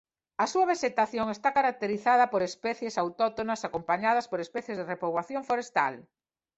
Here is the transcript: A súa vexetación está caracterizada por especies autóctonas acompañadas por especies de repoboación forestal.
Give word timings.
A 0.43 0.45
súa 0.51 0.69
vexetación 0.71 1.27
está 1.35 1.49
caracterizada 1.57 2.25
por 2.31 2.41
especies 2.49 2.99
autóctonas 3.03 3.65
acompañadas 3.69 4.25
por 4.31 4.39
especies 4.45 4.77
de 4.77 4.87
repoboación 4.93 5.41
forestal. 5.49 5.93